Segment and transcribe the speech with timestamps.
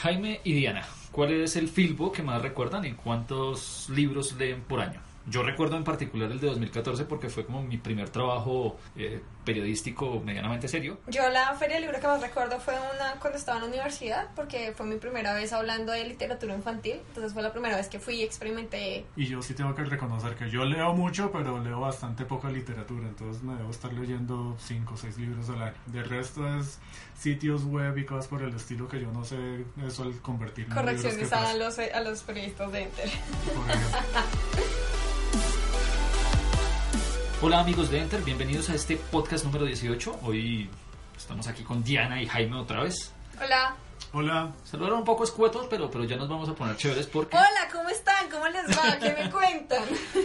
[0.00, 4.80] Jaime y Diana, ¿cuál es el filbo que más recuerdan y cuántos libros leen por
[4.80, 5.00] año?
[5.28, 10.20] Yo recuerdo en particular el de 2014 porque fue como mi primer trabajo eh, periodístico
[10.24, 10.98] medianamente serio.
[11.06, 14.28] Yo la feria de libro que más recuerdo fue una cuando estaba en la universidad
[14.34, 17.98] porque fue mi primera vez hablando de literatura infantil, entonces fue la primera vez que
[17.98, 19.04] fui y experimenté.
[19.16, 23.06] Y yo sí tengo que reconocer que yo leo mucho, pero leo bastante poca literatura,
[23.06, 25.74] entonces me debo estar leyendo 5 o 6 libros al año.
[25.86, 26.78] De resto es
[27.18, 31.14] sitios web y cosas por el estilo que yo no sé eso al convertirme Correcciones
[31.14, 33.10] en libros que a los, a los periodistas de Enter.
[33.54, 34.78] Por.
[37.40, 40.20] Hola amigos de Enter, bienvenidos a este podcast número 18.
[40.24, 40.68] Hoy
[41.16, 43.12] estamos aquí con Diana y Jaime otra vez.
[43.40, 43.76] Hola.
[44.12, 47.68] Hola, Saludaron un poco escuetos, pero, pero ya nos vamos a poner chéveres porque Hola,
[47.72, 48.28] ¿cómo están?
[48.28, 48.98] ¿Cómo les va?
[48.98, 49.84] ¿Qué me cuentan?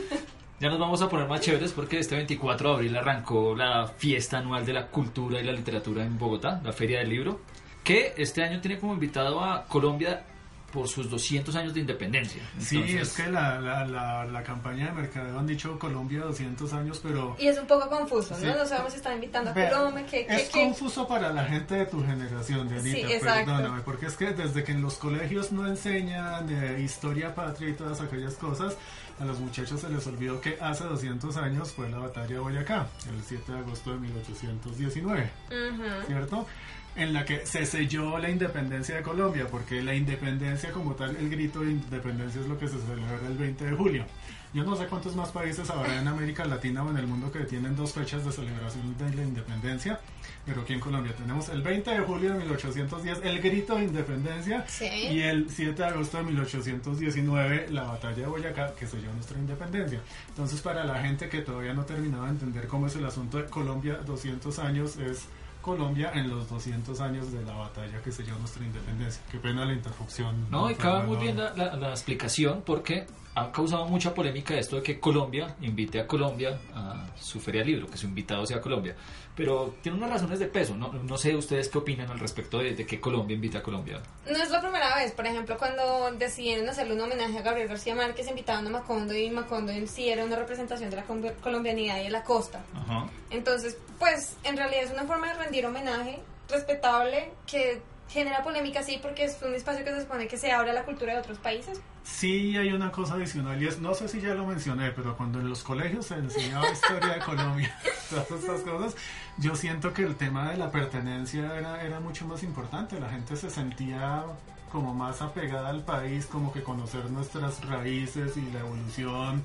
[0.59, 4.39] ya nos vamos a poner más chéveres porque este 24 de abril arrancó la fiesta
[4.39, 7.41] anual de la cultura y la literatura en Bogotá, la Feria del Libro,
[7.83, 10.25] que este año tiene como invitado a Colombia
[10.73, 12.41] por sus 200 años de independencia.
[12.57, 16.99] Sí, es que la, la, la, la campaña de mercadeo han dicho Colombia 200 años,
[17.03, 18.45] pero Y es un poco confuso, Sí.
[18.45, 18.55] ¿no?
[18.57, 22.03] No sabemos si están invitando a Colombia, que, es confuso para la gente de tu
[22.03, 23.51] generación, Dianita, Sí, exacto.
[23.51, 27.73] perdóname, porque es que desde que en los colegios no enseñan eh, historia patria y
[27.73, 28.75] todas aquellas cosas,
[29.19, 32.87] a los muchachos se les olvidó que hace 200 años fue la batalla de Boyacá,
[33.15, 35.31] el 7 de agosto de 1819.
[35.49, 36.07] Ujú.
[36.07, 36.47] ¿cierto?
[36.95, 41.27] En la que se selló la independencia de Colombia, porque la independencia como tal, el
[41.29, 44.05] grito de independencia es lo que se celebra el 20 de julio.
[44.53, 47.39] Yo no sé cuántos más países habrá en América Latina o en el mundo que
[47.45, 49.99] tienen dos fechas de celebración de la independencia,
[50.45, 54.63] pero aquí en Colombia tenemos el 20 de julio de 1810, el grito de independencia,
[54.67, 54.85] Sí.
[54.85, 59.99] y el 7 de agosto de 1819, la batalla de Boyacá, que selló nuestra independencia.
[60.29, 63.45] Entonces, para la gente que todavía no terminaba de entender cómo es el asunto de
[63.45, 65.25] Colombia, 200 años es
[65.63, 69.23] Colombia en los 200 años de la batalla que selló nuestra independencia.
[69.31, 70.45] Qué pena la interrupción.
[70.51, 74.75] No, y cabe muy bien la, la- la explicación porque ha causado mucha polémica esto
[74.75, 78.95] de que Colombia invite a Colombia a su feria libro, que su invitado sea Colombia.
[79.35, 80.75] Pero tiene unas razones de peso.
[80.75, 84.01] No, no sé ustedes qué opinan al respecto de, de que Colombia invita a Colombia.
[84.29, 87.95] No es la primera vez, por ejemplo, cuando decidieron hacerle un homenaje a Gabriel García
[87.95, 91.03] Márquez, invitaban a Macondo y Macondo en sí era una representación de la
[91.41, 92.63] colombianidad y de la costa.
[92.75, 93.07] Ajá.
[93.29, 97.81] Entonces, pues, en realidad es una forma de rendir homenaje respetable que
[98.13, 100.83] genera polémica, sí, porque es un espacio que se supone que se abre a la
[100.83, 101.81] cultura de otros países.
[102.03, 105.39] Sí, hay una cosa adicional y es, no sé si ya lo mencioné, pero cuando
[105.39, 107.75] en los colegios se enseñaba historia de Colombia,
[108.09, 108.95] todas estas cosas,
[109.37, 112.99] yo siento que el tema de la pertenencia era, era mucho más importante.
[112.99, 114.23] La gente se sentía
[114.71, 119.43] como más apegada al país, como que conocer nuestras raíces y la evolución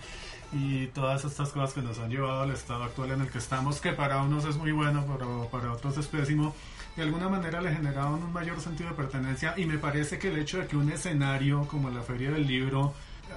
[0.53, 3.81] y todas estas cosas que nos han llevado al estado actual en el que estamos,
[3.81, 6.55] que para unos es muy bueno, pero para otros es pésimo
[6.99, 10.39] de alguna manera le generaban un mayor sentido de pertenencia y me parece que el
[10.39, 12.93] hecho de que un escenario como la Feria del Libro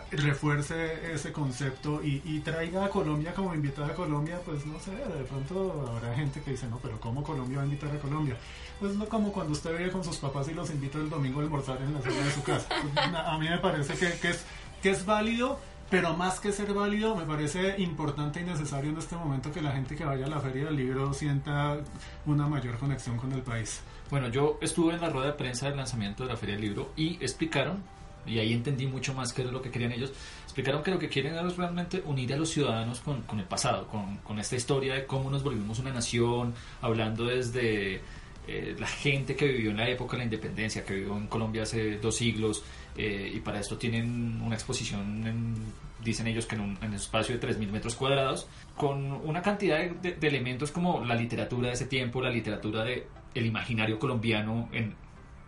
[0.09, 5.23] refuerce ese concepto y, traiga a Colombia como invitada a Colombia, pues no sé, de
[5.25, 8.35] pronto habrá gente que dice, no, pero ¿cómo Colombia va a invitar a Colombia?
[8.79, 11.43] Pues no como cuando usted vive con sus papás y los invita el domingo a
[11.43, 12.67] almorzar en la sala de su casa.
[12.81, 14.43] Pues, a mí me parece que, que es,
[14.81, 15.59] que es válido,
[15.91, 19.73] pero más que ser válido, me parece importante y necesario en este momento que la
[19.73, 21.77] gente que vaya a la Feria del Libro sienta
[22.25, 23.81] una mayor conexión con el país.
[24.09, 26.93] Bueno, yo estuve en la rueda de prensa del lanzamiento de la Feria del Libro
[26.95, 27.83] y explicaron,
[28.25, 30.13] y ahí entendí mucho más qué es lo que querían ellos,
[30.45, 33.87] explicaron que lo que quieren es realmente unir a los ciudadanos con, con el pasado,
[33.87, 37.99] con, con esta historia de cómo nos volvimos una nación, hablando desde
[38.47, 41.63] eh, la gente que vivió en la época de la independencia, que vivió en Colombia
[41.63, 42.63] hace dos siglos,
[42.97, 46.93] eh, y para esto tienen una exposición, en- dicen ellos que en un, en un
[46.95, 51.67] espacio de 3.000 metros cuadrados, con una cantidad de, de- de elementos como la literatura
[51.67, 54.95] de ese tiempo, la literatura de el imaginario colombiano en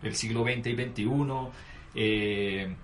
[0.02, 1.06] el siglo XX y XXI,
[1.94, 2.74] eh,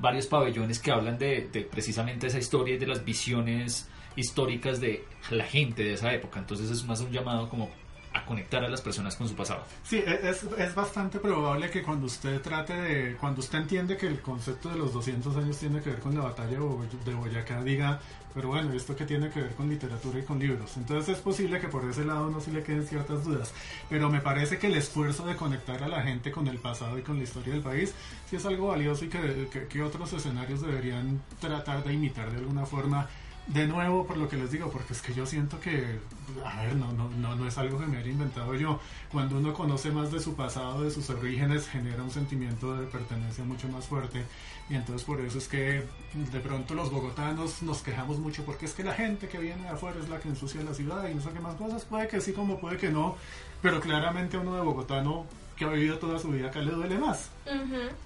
[0.00, 5.04] varios pabellones que hablan de, de precisamente esa historia y de las visiones históricas de
[5.30, 6.40] la gente de esa época.
[6.40, 7.70] Entonces es más un llamado como
[8.16, 9.64] a conectar a las personas con su pasado.
[9.84, 14.06] Sí, e, es, es bastante probable que cuando usted trate de, cuando usted entiende que
[14.06, 18.00] el concepto de los 200 años tiene que ver con la batalla de Boyacá, diga,
[18.34, 20.76] pero bueno, ¿esto que tiene que ver con literatura y con libros?
[20.76, 23.52] Entonces es posible que por ese lado no se le queden ciertas dudas,
[23.88, 27.02] pero me parece que el esfuerzo de conectar a la gente con el pasado y
[27.02, 27.94] con la historia del país
[28.28, 32.66] sí es algo valioso y que, que otros escenarios deberían tratar de imitar de alguna
[32.66, 33.08] forma
[33.46, 36.00] de nuevo por lo que les digo, porque es que yo siento que,
[36.44, 38.80] a ver, no, no, no, no es algo que me haya inventado yo.
[39.12, 43.44] Cuando uno conoce más de su pasado, de sus orígenes, genera un sentimiento de pertenencia
[43.44, 44.24] mucho más fuerte.
[44.68, 45.84] Y entonces por eso es que
[46.14, 49.68] de pronto los bogotanos nos quejamos mucho, porque es que la gente que viene de
[49.68, 51.84] afuera es la que ensucia la ciudad y no sé qué más cosas.
[51.84, 53.16] Puede que sí, como puede que no,
[53.62, 55.26] pero claramente uno de bogotano
[55.56, 57.30] que ha vivido toda su vida acá le duele más.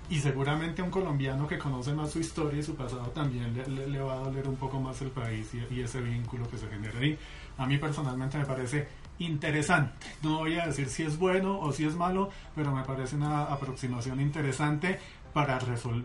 [0.08, 4.00] Y seguramente a un colombiano que conoce más su historia y su pasado también le,
[4.00, 7.18] va a doler un poco más el país y, ese vínculo que se genera ahí.
[7.58, 8.88] A mí personalmente me parece
[9.18, 10.06] interesante.
[10.22, 13.44] No voy a decir si es bueno o si es malo, pero me parece una
[13.44, 14.98] aproximación interesante
[15.32, 15.58] para,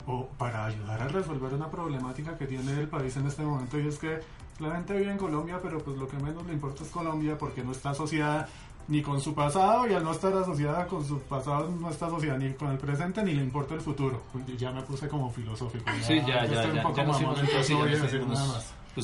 [0.07, 3.87] o para ayudar a resolver una problemática que tiene el país en este momento y
[3.87, 4.19] es que
[4.59, 7.63] la gente vive en Colombia, pero pues lo que menos le importa es Colombia porque
[7.63, 8.47] no está asociada
[8.87, 12.37] ni con su pasado y al no estar asociada con su pasado no está asociada
[12.37, 14.21] ni con el presente ni le importa el futuro.
[14.57, 15.85] Ya me puse como filosófico.
[16.01, 16.81] sí, ya, ya, ya,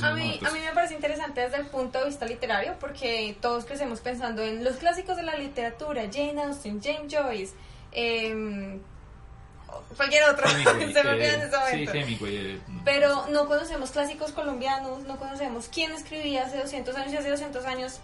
[0.03, 3.65] a mí, a mí me parece interesante desde el punto de vista literario porque todos
[3.65, 7.53] crecemos pensando en los clásicos de la literatura, Jane Austen, James Joyce,
[7.91, 8.79] eh,
[9.97, 11.91] cualquier otro, se me olvida en ese momento.
[11.91, 17.17] Sí, eh, Pero no conocemos clásicos colombianos, no conocemos quién escribía hace 200 años y
[17.17, 17.99] hace 200 años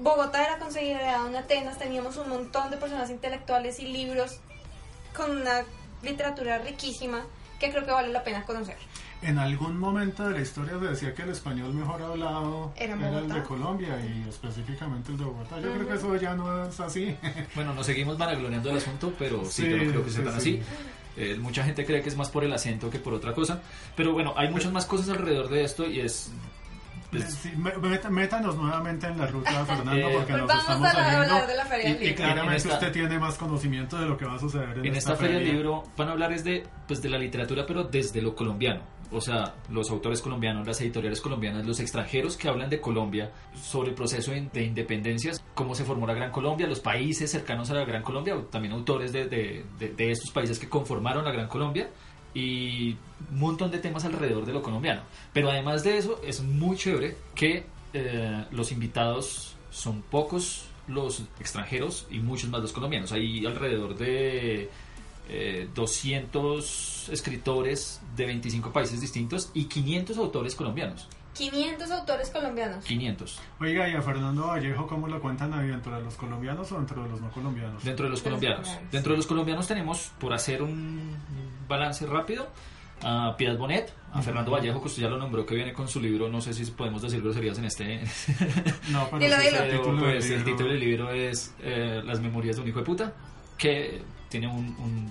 [0.00, 4.40] Bogotá era considerada una Atenas, teníamos un montón de personas intelectuales y libros
[5.14, 5.62] con una
[6.02, 7.22] literatura riquísima
[7.58, 8.76] que creo que vale la pena conocer.
[9.20, 13.28] En algún momento de la historia se decía que el español mejor hablado era, el
[13.28, 15.60] de Colombia y específicamente el de Bogotá.
[15.60, 17.14] Yo creo que eso ya no es así.
[17.54, 20.62] Bueno, nos seguimos vanagloriando el asunto, pero sí, yo creo que se tan así.
[21.18, 23.60] Eh, mucha gente cree que es más por el acento que por otra cosa.
[23.94, 26.30] Pero bueno, hay muchas más cosas alrededor de esto y es
[27.18, 27.52] Sí,
[28.10, 31.46] métanos nuevamente en la ruta, Fernando, porque nos estamos saliendo.
[31.46, 34.38] De la feria y, y, claramente usted tiene más conocimiento de lo que va a
[34.38, 35.38] suceder en, esta, feria.
[35.38, 38.82] del libro van a hablar es de, pues, de la literatura, pero desde lo colombiano.
[39.12, 43.88] O sea, los autores colombianos, las editoriales colombianas, los extranjeros que hablan de Colombia, sobre
[43.88, 47.84] el proceso de independencias, cómo se formó la Gran Colombia, los países cercanos a la
[47.84, 51.90] Gran Colombia, también autores de, de, de estos países que conformaron la Gran Colombia
[52.34, 52.96] y
[53.30, 55.02] un montón de temas alrededor de lo colombiano.
[55.32, 62.06] Pero además de eso, es muy chévere que eh, los invitados son pocos los extranjeros
[62.10, 63.12] y muchos más los colombianos.
[63.12, 64.68] Hay alrededor de
[65.74, 71.08] 200 eh, escritores de 25 países distintos y 500 autores colombianos.
[71.34, 72.84] 500 autores colombianos.
[72.84, 73.40] 500.
[73.60, 75.68] Oiga, ¿y a Fernando Vallejo cómo lo cuentan ahí?
[75.68, 77.84] ¿Dentro de los colombianos o dentro de los no colombianos?
[77.84, 78.78] Dentro de los colombianos.
[78.90, 81.16] Dentro de los colombianos tenemos, por hacer un
[81.68, 82.48] balance rápido,
[83.02, 86.00] a Piedad Bonet, a Fernando Vallejo, que usted ya lo nombró, que viene con su
[86.00, 88.00] libro, no sé si podemos decir groserías en este...
[88.90, 92.68] no, pero El, título pues, el título del libro es eh, Las memorias de un
[92.68, 93.14] hijo de puta,
[93.56, 95.10] que tiene un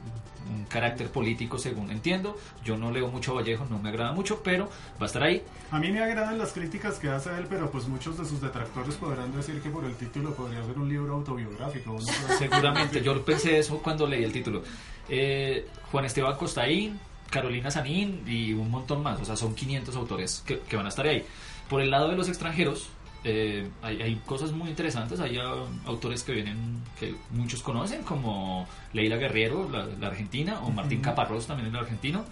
[0.50, 2.38] un carácter político según entiendo.
[2.64, 4.70] Yo no leo mucho Vallejo, no me agrada mucho, pero
[5.00, 5.44] va a estar ahí.
[5.72, 8.96] A mí me agradan las críticas que hace él, pero pues muchos de sus detractores
[8.96, 12.00] podrán decir que por el título podría ser un libro autobiográfico.
[12.38, 14.64] Seguramente, yo pensé eso cuando leí el título.
[15.08, 17.00] Eh, Juan Esteban Costaín,
[17.30, 20.90] Carolina Sanín y un montón más, o sea, son 500 autores que, que van a
[20.90, 21.26] estar ahí.
[21.68, 22.90] Por el lado de los extranjeros,
[23.24, 25.38] eh, hay, cosas muy interesantes, hay
[25.86, 31.70] autores que vienen, que muchos conocen, como Leila Guerrero, la, argentina, o Martín Caparrós, también
[31.70, 32.26] el argentino.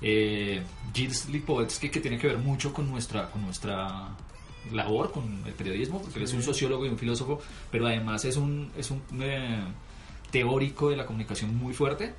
[0.00, 4.08] Eh, Gilles Lipovetsky, que tiene que ver mucho con nuestra, con nuestra
[4.72, 8.36] labor, con el periodismo, porque él es un sociólogo y un filósofo, pero además es
[8.36, 9.62] un, es un eh,
[10.32, 12.14] teórico de la comunicación muy fuerte.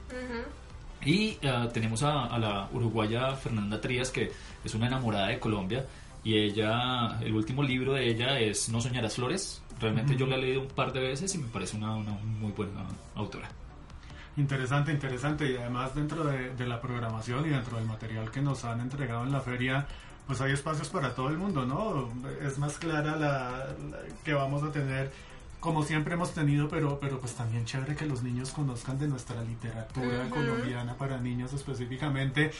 [1.05, 4.31] Y eh, tenemos a, a, la uruguaya Fernanda Trías, que
[4.63, 5.85] es una enamorada de Colombia
[6.23, 9.61] y ella, el último libro de ella es No soñarás flores.
[9.79, 12.51] Realmente yo la he leído un par de veces y me parece una, una muy
[12.53, 13.49] buena autora.
[14.37, 15.51] Interesante, interesante.
[15.51, 19.23] Y además dentro de, de, la programación y dentro del material que nos han entregado
[19.23, 19.85] en la feria,
[20.25, 22.09] pues hay espacios para todo el mundo, ¿no?
[22.41, 23.67] Es más clara la,
[24.23, 25.11] que vamos a tener,
[25.59, 29.41] como siempre hemos tenido, pero, pero pues también chévere que los niños conozcan de nuestra
[29.43, 32.51] literatura colombiana para niños específicamente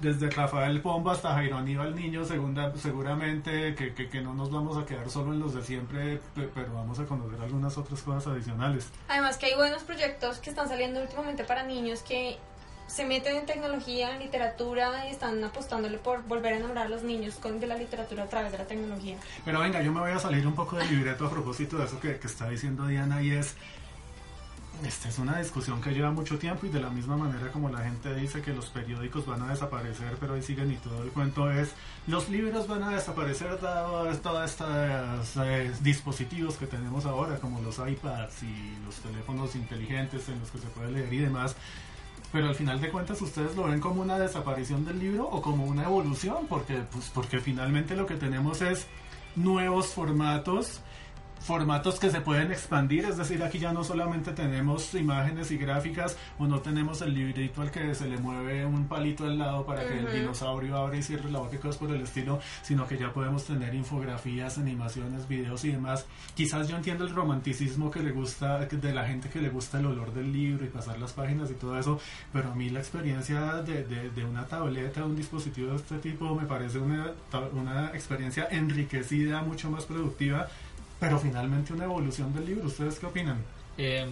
[0.00, 4.86] desde Rafael Pombo hasta Jairo Aníbal Niño, segunda, seguramente que, que, no nos vamos a
[4.86, 8.88] quedar solo en los de siempre, pero vamos a conocer algunas otras cosas adicionales.
[9.08, 12.38] Además que hay buenos proyectos que están saliendo últimamente para niños que
[12.86, 17.02] se meten en tecnología, en literatura y están apostándole por volver a enamorar a los
[17.04, 19.16] niños con, de la literatura a través de la tecnología.
[19.44, 22.00] Pero venga, yo me voy a salir un poco del libreto a propósito de eso
[22.00, 23.54] que, que está diciendo Diana y es
[24.84, 27.80] esta es una discusión que lleva mucho tiempo y de la misma manera como la
[27.80, 31.50] gente dice que los periódicos van a desaparecer, pero ahí siguen y todo el cuento
[31.50, 31.72] es,
[32.06, 37.78] los libros van a desaparecer dado todos estos eh, dispositivos que tenemos ahora, como los
[37.78, 41.56] iPads y los teléfonos inteligentes en los que se puede leer y demás.
[42.32, 45.64] Pero al final de cuentas, ¿ustedes lo ven como una desaparición del libro o como
[45.64, 46.46] una evolución?
[46.48, 48.86] Porque, pues, porque finalmente lo que tenemos es
[49.34, 50.80] nuevos formatos
[51.40, 56.16] formatos que se pueden expandir, es decir, aquí ya no solamente tenemos imágenes y gráficas
[56.38, 59.86] o no tenemos el librito al que se le mueve un palito al lado para
[59.86, 62.98] que el dinosaurio abra y cierre la boca y cosas por el estilo, sino que
[62.98, 66.06] ya podemos tener infografías, animaciones, videos y demás.
[66.34, 69.86] Quizás yo entiendo el romanticismo que le gusta de la gente que le gusta el
[69.86, 71.98] olor del libro y pasar las páginas y todo eso,
[72.32, 76.46] pero a mí la experiencia de, de, una tableta, un dispositivo de este tipo me
[76.46, 77.12] parece una,
[77.52, 80.48] una experiencia enriquecida, mucho más productiva
[81.00, 82.66] pero finalmente una evolución del libro.
[82.66, 83.42] ¿Ustedes qué opinan?
[83.78, 84.06] Eh,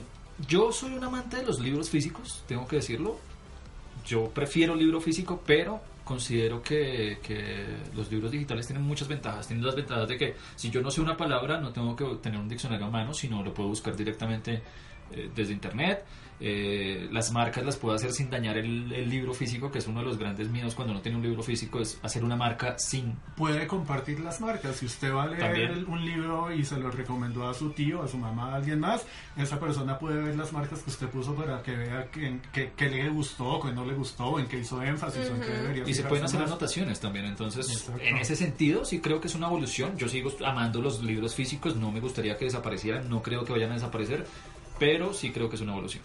[0.49, 3.19] yo soy un amante de los libros físicos, tengo que decirlo.
[4.07, 9.47] Yo prefiero libro físico, pero considero que, que, los libros digitales tienen muchas ventajas.
[9.47, 12.41] Tienen las ventajas de que si yo no sé una palabra, no tengo que tener
[12.41, 14.63] un diccionario a mano, sino lo puedo buscar directamente
[15.13, 16.05] eh, desde internet.
[16.41, 20.07] Eh, las marcas las puedo hacer sin dañar el, libro físico, que es uno de
[20.07, 23.17] los grandes miedos cuando no tiene un libro físico, es hacer una marca sin...
[23.37, 24.77] Puede compartir las marcas.
[24.77, 28.09] Si usted va a leer un libro y se lo recomendó a su tío, a
[28.09, 29.05] su mamá, a alguien más,
[29.37, 33.09] esa persona puede ver las marcas que usted puso para que vea que, que, le
[33.09, 36.25] gustó, que no le gustó, en qué hizo énfasis, en qué debería Y se pueden
[36.25, 37.25] hacer anotaciones también.
[37.25, 39.97] Entonces, en ese sentido, sí creo que es una evolución.
[39.97, 43.71] Yo sigo amando los libros físicos, no me gustaría que desaparecieran, no creo que vayan
[43.71, 44.27] a desaparecer,
[44.79, 46.03] pero sí creo que es una evolución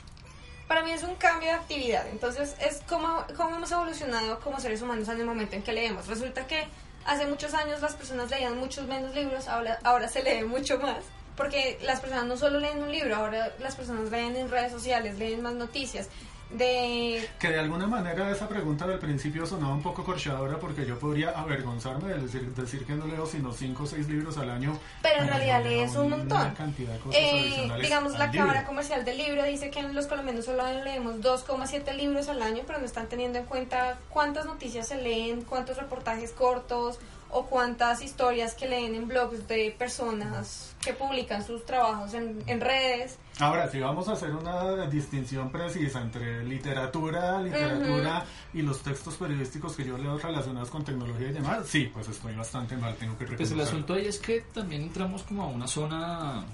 [0.68, 2.08] para mí es un cambio de actividad.
[2.10, 6.08] Entonces, es como, como hemos evolucionado como seres humanos en el momento en que leemos.
[6.08, 6.68] Resulta que
[7.06, 11.04] hace muchos años las personas leían muchos menos libros, ahora, ahora se lee mucho más.
[11.36, 15.18] Porque las personas no solo leen un libro, ahora las personas leen en redes sociales,
[15.18, 16.08] leen más noticias,
[16.50, 17.28] de...
[17.40, 21.32] Que de alguna manera esa pregunta del principio sonaba un poco corchadora porque yo podría
[21.32, 24.78] avergonzarme de decir, decir que no leo sino 5 o 6 libros al año.
[25.02, 26.54] Pero en realidad lees un montón.
[27.12, 32.30] Eh, digamos, la Cámara Comercial del Libro dice que los colombianos solo leemos 2,7 libros
[32.30, 37.00] al año, pero no están teniendo en cuenta cuántas noticias se leen, cuántos reportajes cortos
[37.34, 42.62] o cuántas historias que leen en blogs de personas que publican sus trabajos en, en
[42.62, 43.18] redes.
[43.40, 49.76] Ahora, si vamos a hacer una distinción precisa entre literatura, literatura y los textos periodísticos
[49.76, 53.26] que yo leo relacionados con tecnología y demás, sí, pues estoy bastante mal, tengo que
[53.26, 56.46] Pues el asunto ahí es que también entramos como a una zona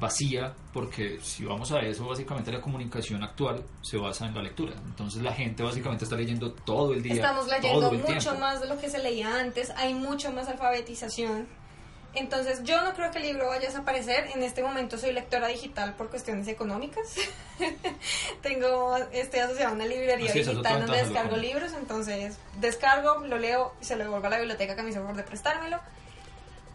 [0.00, 4.74] vacía, porque si vamos a eso, básicamente la comunicación actual se basa en la lectura.
[4.86, 7.14] Entonces la gente básicamente está leyendo todo el día.
[7.14, 11.46] Estamos leyendo mucho más de lo que se leía antes, hay mucho más alfabetización
[12.12, 14.30] entonces yo no creo que el libro vaya a desaparecer.
[14.34, 17.14] En este momento soy lectora digital por cuestiones económicas.
[18.42, 23.84] Tengo, estoy asociada a una librería digital donde descargo libros, entonces descargo, lo leo y
[23.84, 25.78] se lo devuelvo a la biblioteca que me hizo favor de prestármelo.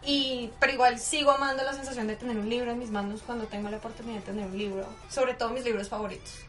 [0.05, 3.45] Y, pero igual sigo amando la sensación de tener un libro en mis manos cuando
[3.45, 6.45] tengo la oportunidad de tener un libro, sobre todo mis libros favoritos.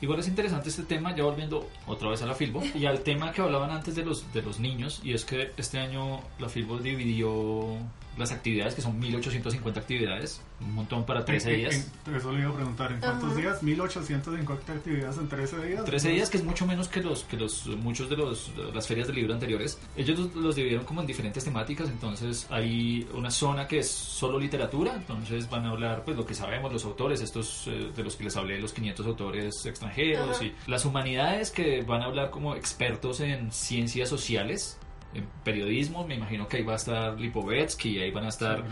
[0.00, 3.32] Igual es interesante este tema, ya volviendo otra vez a la Filbo, y al tema
[3.32, 6.78] que hablaban antes de los, de los niños, y es que este año la Filbo
[6.78, 7.76] dividió
[8.16, 11.90] las actividades, que son 1850 actividades, un montón para 13 días.
[12.14, 13.62] eso le iba a preguntar, ¿en cuántos días?
[13.62, 15.84] 1850 actividades en 13 días.
[15.84, 19.06] 13 días, que es mucho menos que los que los muchos de los las ferias
[19.06, 19.78] del libro anteriores.
[19.96, 24.94] Ellos los, dividieron como en diferentes temáticas, entonces hay una zona que es solo literatura,
[24.94, 28.24] entonces van a hablar pues lo que sabemos, los autores, estos eh, de los que
[28.24, 33.20] les hablé, los 500 autores extranjeros y las humanidades que van a hablar como expertos
[33.20, 34.78] en ciencias sociales,
[35.14, 38.64] en periodismo, me imagino que ahí va a estar Lipovetsky, ahí van a estar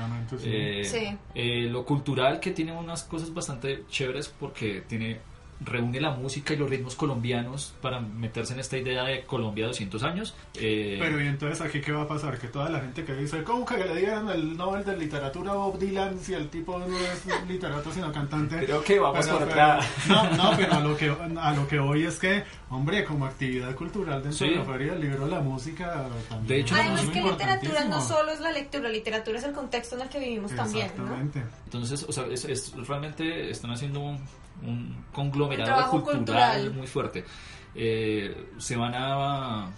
[0.45, 5.21] eh, eh, lo cultural que tiene unas cosas bastante chéveres porque tiene
[5.65, 10.03] reúne la música y los ritmos colombianos para meterse en esta idea de Colombia 200
[10.03, 10.35] años.
[10.55, 12.39] Eh, Pero y entonces aquí qué va a pasar?
[12.39, 15.55] Que toda la gente que dice, ¿cómo que le dieran el Nobel de Literatura a
[15.55, 18.65] Bob Dylan si el tipo no es literato sino cantante?
[18.65, 19.81] Creo que vamos por otra.
[20.09, 23.75] No, no, pero a lo que a lo que hoy es que, hombre, como actividad
[23.75, 26.47] cultural dentro de la feria, el libro, la música también.
[26.47, 30.03] De hecho, Además que literatura no solo es la lectura, literatura es el contexto en
[30.03, 31.17] el que vivimos también, ¿no?
[31.65, 34.21] Entonces, o sea, es, realmente están haciendo un
[34.63, 37.25] un conglomerado cultural, muy fuerte.
[37.75, 39.71] Eh, se van a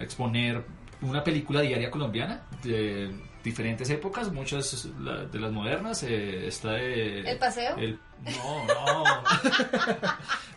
[0.00, 0.64] exponer
[1.02, 3.10] una película diaria colombiana de
[3.42, 6.02] diferentes épocas, muchas la- de las modernas.
[6.02, 7.20] eh, está de...
[7.20, 7.76] ¿El paseo?
[7.76, 9.04] el- no, no.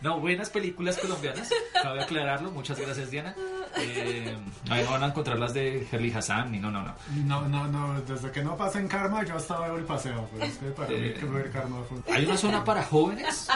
[0.02, 1.50] no, buenas películas colombianas,
[1.82, 2.50] cabe aclararlo.
[2.52, 3.34] Muchas gracias, Diana.
[3.78, 4.36] Eh,
[4.70, 6.94] ahí no van a encontrar las de Herli Hassan, ni no, no, no.
[7.24, 10.58] No, no, no, desde que no pasen karma yo hasta veo el paseo, pero es
[10.58, 12.14] que para mí Eh, que ver karma fue...
[12.14, 13.48] Hay una zona para jóvenes.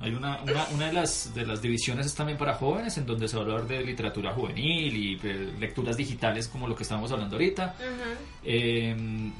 [0.00, 3.26] Hay una, una, una de, las, de las divisiones es también para jóvenes, en donde
[3.26, 7.10] se va a hablar de literatura juvenil y eh, lecturas digitales, como lo que estamos
[7.10, 7.74] hablando ahorita.
[8.44, 8.96] Eh,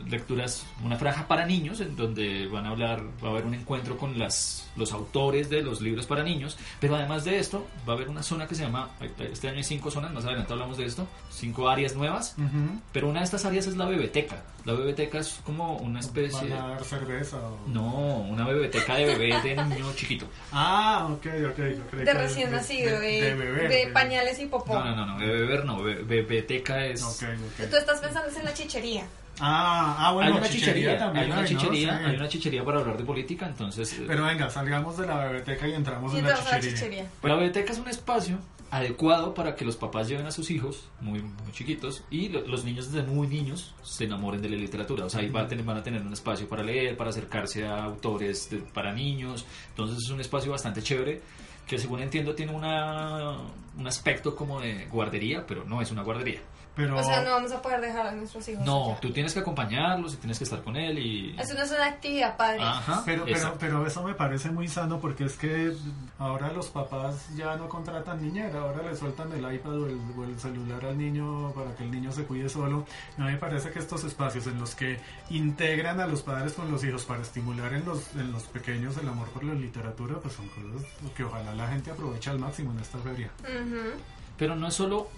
[0.08, 3.96] lecturas, una franja para niños, en donde van a hablar, va a haber un encuentro
[3.96, 6.58] con las, los autores de los libros para niños.
[6.80, 9.64] Pero además de esto, va a haber una zona que se llama, este año hay
[9.64, 12.34] cinco zonas, más adelante hablamos de esto, cinco áreas nuevas.
[12.36, 12.80] Ujú.
[12.92, 14.42] Pero una de estas áreas es la bebeteca.
[14.64, 16.48] La bebeteca es como una especie...
[16.50, 17.58] ¿Van a dar cerveza o...?
[17.68, 20.26] No, una bebeteca de bebé de niño chiquito.
[20.52, 21.54] Ah, ok, ok.
[21.56, 24.74] creí De que recién nacido, de, de beber, de de- pañales y popó.
[24.74, 27.02] No, no, no, no, de beber no, be- bebeteca es...
[27.02, 27.22] Ok,
[27.60, 27.68] ok.
[27.70, 29.04] Tú estás pensando en la chichería.
[29.40, 31.46] Ah, ah, bueno, hay una chichería, también hay una ¿no?
[31.48, 32.04] chichería, Sí.
[32.06, 33.92] hay una chichería para hablar de política, entonces...
[33.98, 36.60] eh, Pero venga, salgamos de la biblioteca y entramos en la chichería.
[36.74, 37.06] chichería.
[37.22, 38.38] La biblioteca es un espacio
[38.70, 42.64] adecuado para que los papás lleven a sus hijos muy, muy chiquitos y lo- los
[42.64, 45.06] niños desde muy niños se enamoren de la literatura.
[45.06, 47.66] O sea, ahí va a tener- van a tener un espacio para leer, para acercarse
[47.66, 49.46] a autores de- para niños.
[49.70, 51.22] Entonces es un espacio bastante chévere
[51.66, 53.36] que según entiendo tiene una,
[53.76, 56.40] un aspecto como de guardería, pero no es una guardería.
[56.78, 58.64] Pero, O sea, no vamos a poder dejar a nuestros hijos.
[58.64, 59.00] No, allá.
[59.00, 61.34] tú tienes que acompañarlos y tienes que estar con él y...
[61.36, 62.62] Eso no es una actividad padre.
[62.62, 65.72] Ajá, pero, pero, pero eso me parece muy sano porque es que
[66.20, 70.22] ahora los papás ya no contratan niñera, ahora le sueltan el iPad o el, o
[70.22, 72.86] el celular al niño para que el niño se cuide solo.
[73.16, 76.70] A mí me parece que estos espacios en los que integran a los padres con
[76.70, 80.34] los hijos para estimular en los, en los pequeños el amor por la literatura, pues
[80.34, 83.32] son cosas que ojalá la gente aproveche al máximo en esta feria.
[83.40, 84.00] Ujú.
[84.36, 85.08] Pero no es solo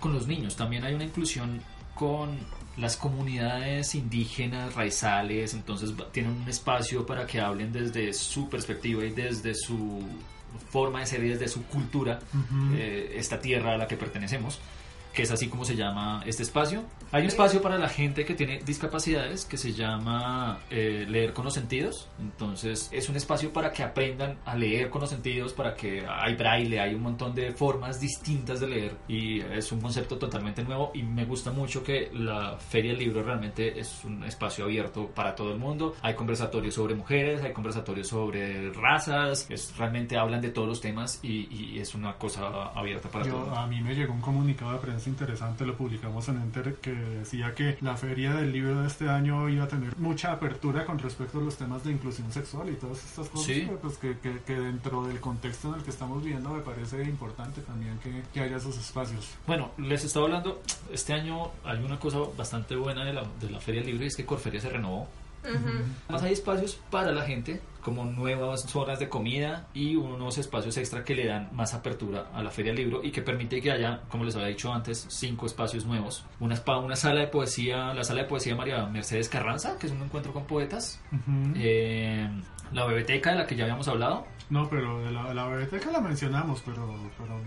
[0.00, 1.60] con los niños, también hay una inclusión
[1.94, 2.38] con
[2.76, 9.10] las comunidades indígenas, raizales, entonces tienen un espacio para que hablen desde su perspectiva y
[9.10, 10.02] desde su
[10.70, 12.18] forma de ser y desde su cultura,
[12.74, 14.58] eh, esta tierra a la que pertenecemos,
[15.12, 16.84] que es así como se llama este espacio.
[17.12, 21.44] Hay un espacio para la gente que tiene discapacidades que se llama eh, leer con
[21.44, 22.08] los sentidos.
[22.20, 26.34] Entonces es un espacio para que aprendan a leer con los sentidos, para que hay
[26.36, 30.92] braille, hay un montón de formas distintas de leer y es un concepto totalmente nuevo
[30.94, 35.34] y me gusta mucho que la Feria del Libro realmente es un espacio abierto para
[35.34, 35.96] todo el mundo.
[36.02, 41.18] Hay conversatorios sobre mujeres, hay conversatorios sobre razas, es, realmente hablan de todos los temas
[41.22, 43.60] y, y es una cosa abierta para todo el Yo, mundo.
[43.60, 47.54] a mí me llegó un comunicado de prensa interesante, lo publicamos en Enter, que decía
[47.54, 51.38] que la feria del libro de este año iba a tener mucha apertura con respecto
[51.38, 53.66] a los temas de inclusión sexual y todas estas cosas, Sí.
[53.66, 57.02] que, pues, que, que- que dentro del contexto en el que estamos viviendo me parece
[57.02, 59.28] importante también que, que haya esos espacios.
[59.46, 63.60] Bueno, les estaba hablando, este año hay una cosa bastante buena de la, de la
[63.60, 65.08] Feria del Libro y es que Corferia se renovó.
[66.08, 71.04] Además hay espacios para la gente, como nuevas zonas de comida y unos espacios extra
[71.04, 74.00] que le dan más apertura a la Feria del Libro y que permite que haya,
[74.08, 76.24] como les había dicho antes, cinco espacios nuevos.
[76.40, 79.92] Una, spa- una sala de poesía, la sala de poesía María Mercedes Carranza, que es
[79.92, 81.00] un encuentro con poetas.
[81.56, 82.28] Eh,
[82.72, 84.26] la biblioteca de la que ya habíamos hablado.
[84.50, 86.84] No, pero de la, la biblioteca la mencionamos, pero,
[87.16, 87.40] pero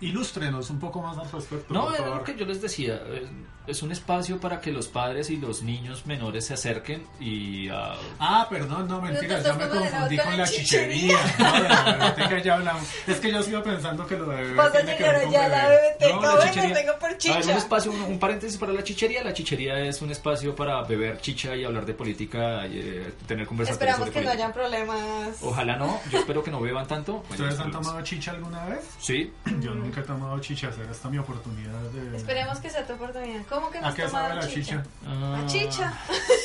[0.00, 1.72] ilústrenos un poco más al respecto.
[1.74, 3.00] No, era lo que yo les decía.
[3.12, 3.28] Es,
[3.66, 7.94] es un espacio para que los padres y los niños menores se acerquen y ah,
[8.18, 11.18] Ah, perdón, no, mentira, yo me confundí con la chichería.
[11.18, 11.34] chichería.
[11.38, 11.84] No, de la
[12.14, 12.82] biblioteca ya hablamos.
[13.06, 15.80] Es que yo sigo pensando que lo de Vas a llegar allá a la beber.
[15.98, 16.14] biblioteca.
[16.14, 17.40] No, la bueno, tengo por chicha.
[17.44, 19.22] un espacio, un, un paréntesis para la chichería.
[19.24, 23.46] La chichería es un espacio para beber chicha y hablar de política y eh, tener
[23.46, 24.39] conversatorios Esperamos sobre que no política.
[24.40, 25.42] Hayan problemas.
[25.42, 27.24] Ojalá no, yo espero que no beban tanto.
[27.28, 28.80] Bueno, ¿Ustedes han tomado chicha alguna vez?
[28.98, 32.16] Sí, Yo nunca he tomado chicha, será esta mi oportunidad de...
[32.16, 33.42] Esperemos que sea tu oportunidad.
[33.48, 34.82] ¿Cómo que no ¿A has qué sabe tomado la chicha?
[35.06, 35.92] Ah, A chicha.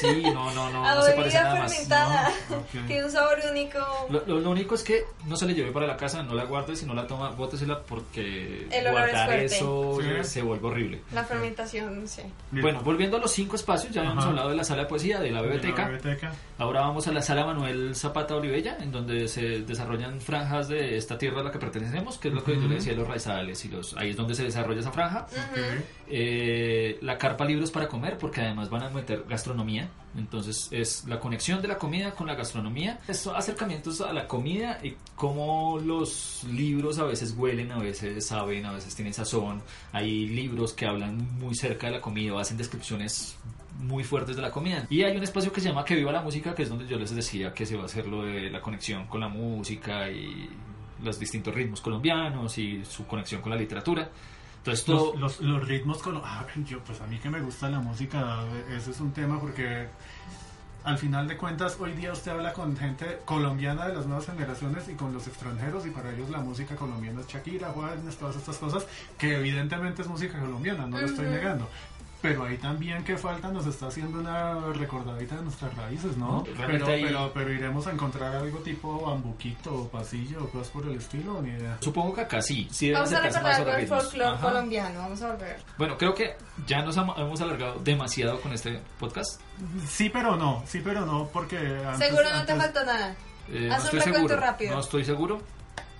[0.01, 2.31] Sí, no, no, no, a no se parece nada fermentada.
[2.49, 2.81] No.
[2.87, 3.79] Tiene un sabor único.
[4.09, 6.43] Lo, lo- lo único es que no se le lleve para la casa, no la
[6.45, 9.45] guarde, si no la toma, bótesela porque El olor es guardar fuerte.
[9.45, 10.23] eso Sí.
[10.23, 11.01] se vuelve horrible.
[11.13, 12.21] La fermentación, sí.
[12.51, 15.31] Bueno, volviendo a los cinco espacios, ya habíamos hablado de la sala de poesía, de
[15.31, 15.91] la biblioteca.
[16.57, 21.17] Ahora vamos a la sala Manuel Zapata Olivella, en donde se desarrollan franjas de esta
[21.17, 22.69] tierra a la que pertenecemos, que es lo que yo Ujú.
[22.69, 25.27] le decía, los raizales y los ahí es donde se desarrolla esa franja.
[25.29, 25.41] Ujú.
[25.61, 25.83] Ok.
[26.07, 29.89] Eh, la carpa libros para comer, porque además van a meter gastronomía.
[30.17, 32.99] Entonces es la conexión de la comida con la gastronomía.
[33.07, 38.65] Estos acercamientos a la comida y cómo los libros a veces huelen, a veces saben,
[38.65, 39.61] a veces tienen sazón.
[39.91, 43.35] Hay libros que hablan muy cerca de la comida o hacen descripciones
[43.79, 44.85] muy fuertes de la comida.
[44.89, 46.97] Y hay un espacio que se llama Que Viva la Música, que es donde yo
[46.97, 50.49] les decía que se va a hacer lo de la conexión con la música y
[51.03, 54.09] los distintos ritmos colombianos y su conexión con la literatura.
[54.59, 55.15] Entonces Los, todo...
[55.19, 58.39] los, los ritmos colo- ah, yo pues a mí que me gusta la música
[58.75, 59.87] ese es un tema porque
[60.83, 64.87] al final de cuentas hoy día usted habla con gente colombiana de las nuevas generaciones
[64.89, 68.57] y con los extranjeros y para ellos la música colombiana es Shakira, Juanes, todas estas
[68.57, 68.87] cosas
[69.19, 71.67] que evidentemente es música colombiana, no lo estoy negando.
[72.29, 76.25] Pero ahí también que falta nos está haciendo una recordadita de nuestras raíces, ¿no?
[76.27, 80.69] No, pero, ahí- pero, pero iremos a encontrar algo tipo bambuquito o pasillo o cosas
[80.69, 81.77] por el estilo, ni idea.
[81.81, 85.57] Supongo que acá sí, Vamos a recordar algo del folclore colombiano, vamos a volver.
[85.77, 86.35] Bueno, creo que
[86.67, 89.41] ya nos hemos alargado demasiado con este podcast.
[89.87, 93.15] Sí, pero no, sí, pero no, porque antes- Seguro no te faltó nada.
[93.49, 94.35] Eh, Haz no un recuento seguro.
[94.37, 94.73] rápido.
[94.73, 95.41] No estoy seguro.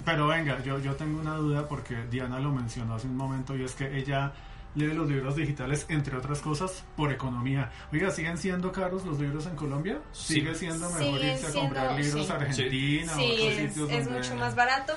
[0.04, 3.64] Pero venga, yo, yo tengo una duda porque Diana lo mencionó hace un momento y
[3.64, 4.34] es que ella
[4.76, 7.72] lee los libros digitales, entre otras cosas, por economía.
[7.92, 10.00] Oiga, ¿siguen siendo caros los libros en Colombia?
[10.12, 10.36] Sí.
[10.36, 12.32] ¿Sigue siendo mejor Siguen irse a siendo- comprar libros sí.
[12.32, 14.94] a Argentina o Sí, otros es, sitios es donde- mucho más barato.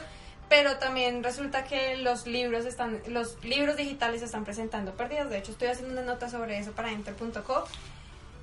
[0.48, 5.28] Pero también resulta que los libros están, los libros digitales se están presentando perdidos.
[5.28, 7.64] De hecho, estoy haciendo una nota sobre eso para enter.co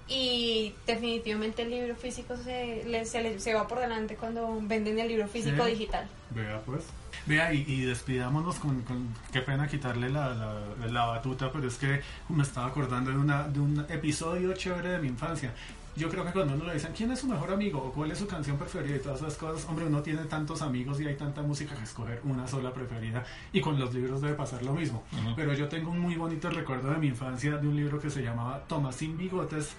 [0.07, 4.99] y definitivamente el libro físico se, le- se, le- se va por delante cuando venden
[4.99, 5.71] el libro físico Sí.
[5.71, 6.07] digital.
[6.31, 6.83] Vea pues.
[7.25, 11.75] Vea, y, y despidámonos con, con- Qué pena quitarle la, la, la batuta, pero es
[11.77, 15.51] que me estaba acordando de, una, de un episodio chévere de mi infancia.
[15.95, 18.17] Yo creo que cuando uno le dicen quién es su mejor amigo o cuál es
[18.17, 21.41] su canción preferida y todas esas cosas, hombre, uno tiene tantos amigos y hay tanta
[21.41, 23.23] música que escoger una sola preferida.
[23.53, 25.03] Y con los libros debe pasar lo mismo.
[25.35, 28.21] Pero yo tengo un muy bonito recuerdo de mi infancia de un libro que se
[28.21, 29.73] llamaba Tomasín Bigotes,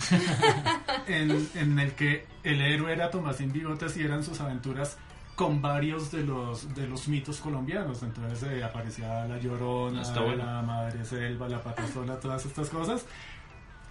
[1.07, 4.97] en, en el que el héroe era Tomasín Bigotes y eran sus aventuras
[5.37, 8.03] con varios de los de los mitos colombianos.
[8.03, 10.37] Entonces eh, aparecía la Llorona, bueno.
[10.45, 13.05] la Madre Selva, la Patasola, todas estas cosas.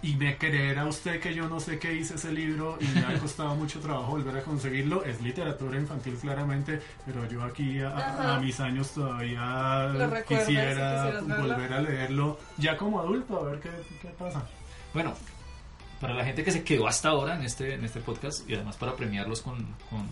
[0.02, 3.18] Y me creerá usted que yo no sé qué hice ese libro y me ha
[3.20, 5.04] costado mucho trabajo volver a conseguirlo.
[5.04, 11.80] Es literatura infantil claramente, pero yo aquí a, mis años todavía recuerdas quisiera volver a
[11.80, 14.46] leerlo ya como adulto, a ver qué, qué pasa.
[14.92, 15.14] Bueno,
[16.00, 18.76] para la gente que se quedó hasta ahora en este, en este podcast y además
[18.76, 19.56] para premiarlos con,
[19.88, 20.06] con,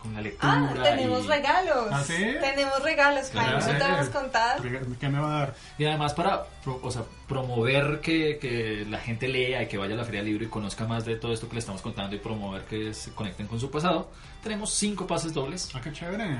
[0.00, 0.52] con la lectura.
[0.70, 1.88] Ah, tenemos y, regalos.
[1.90, 2.14] ¿Ah, sí?
[2.40, 3.52] Tenemos regalos, Jaime.
[3.60, 4.62] ¿No te hemos contado?
[4.98, 5.54] ¿Qué me va a dar?
[5.78, 9.94] y además para pro- o sea, promover que, que la gente lea y que vaya
[9.94, 12.14] a la Feria del Libro y conozca más de todo esto que le estamos contando
[12.16, 14.10] y promover que se conecten con su pasado.
[14.42, 15.70] Tenemos cinco pases dobles.
[15.74, 16.38] Ah, qué chévere.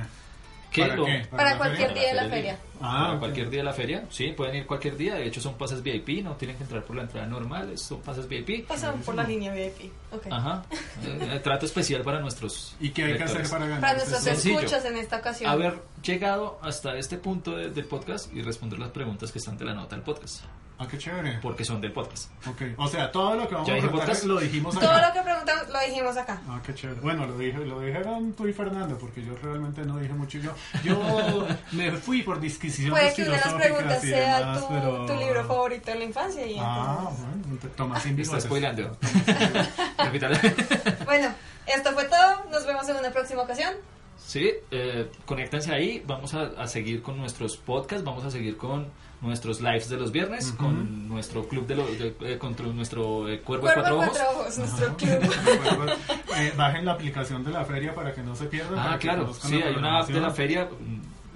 [0.71, 1.27] Que ¿Para lo- qué?
[1.31, 2.03] Para cualquier feria?
[2.03, 2.59] día de la feria.
[2.81, 5.15] Ah, para cualquier día de la feria, sí, pueden ir cualquier día.
[5.17, 8.29] De hecho, son pases VIP, no tienen que entrar por la entrada normal, son pases
[8.29, 8.67] VIP.
[8.67, 9.91] Pasamos por la línea VIP.
[10.13, 10.27] Ok.
[10.31, 10.63] Ajá.
[11.03, 12.75] Eh, trato especial para nuestros.
[12.81, 13.81] ¿Y qué hay que hacer para ganar?
[13.81, 14.59] Para nuestros Sencillo.
[14.61, 15.51] escuchas en esta ocasión.
[15.51, 19.65] Haber llegado hasta este punto de- del podcast y responder las preguntas que están de
[19.65, 20.45] la nota del podcast.
[20.83, 21.39] Ah, qué chévere.
[21.43, 22.31] Porque son del podcast.
[22.47, 22.63] Ok.
[22.79, 24.25] O sea, todo lo que vamos ¿Ya a preguntar podcast?
[24.25, 24.87] lo dijimos acá.
[24.87, 26.41] Todo lo que preguntamos lo dijimos acá.
[26.49, 27.01] Ah, qué chévere.
[27.03, 30.39] Bueno, lo, dije, lo dijeron tú y Fernando, porque yo realmente no dije mucho.
[30.39, 34.69] Yo, yo me fui por disquisiciones Puede que una de las preguntas sea demás, tu,
[34.75, 35.07] pero...
[35.07, 36.47] tu libro favorito de la infancia.
[36.47, 37.27] Y Ah, entonces-
[37.61, 38.97] bueno, Tomás Me está spoileando.
[39.99, 40.41] Repítale.
[41.05, 41.29] Bueno,
[41.67, 42.45] esto fue todo.
[42.51, 43.75] Nos vemos en una próxima ocasión.
[44.25, 46.03] Sí, eh, conéctense ahí.
[46.07, 48.05] Vamos a, a seguir con nuestros podcasts.
[48.05, 48.87] Vamos a seguir con
[49.21, 50.53] nuestros lives de los viernes.
[50.53, 54.19] Con nuestro club de, los eh, con nuestro eh, cuervo, Cuervo de de cuatro ojos.
[54.19, 55.97] cuatro ojos, nuestro club.
[56.37, 58.79] Eh, bajen la aplicación de la feria para que no se pierdan.
[58.79, 59.33] Ah, claro.
[59.35, 60.69] Sí, hay una app de la feria.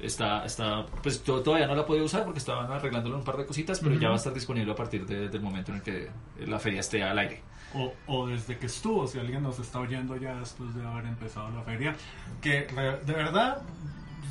[0.05, 3.47] Está, está, pues yo todavía no la podido usar porque estaban arreglándolo un par de
[3.47, 4.01] cositas, pero Ujú.
[4.03, 6.11] ya va a estar disponible a partir de- del momento en el que
[6.47, 7.43] la feria esté al aire.
[7.75, 11.51] O, o desde que estuvo, si alguien nos está oyendo ya después de haber empezado
[11.51, 11.97] la feria,
[12.41, 12.67] que
[13.05, 13.63] de verdad,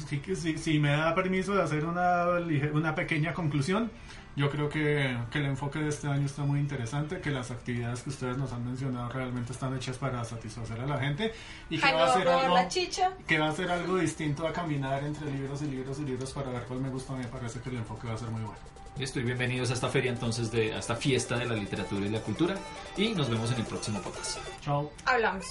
[0.07, 2.25] si, si, si me da permiso de hacer una,
[2.73, 3.91] una pequeña conclusión,
[4.35, 8.01] yo creo que, que el enfoque de este año está muy interesante, que las actividades
[8.01, 11.33] que ustedes nos han mencionado realmente están hechas para satisfacer a la gente
[11.69, 12.57] y que Jaime va a ser algo
[13.27, 16.49] que va a ser algo distinto a caminar entre libros y libros y libros para
[16.51, 18.59] ver cuál me gusta, me parece que el enfoque va a ser muy bueno.
[18.97, 22.09] Listo, y bienvenidos a esta feria entonces, de, a esta fiesta de la literatura y
[22.09, 22.55] la cultura.
[22.95, 24.37] Y nos vemos en el próximo podcast.
[24.61, 24.91] Chao.
[25.05, 25.47] Hablamos.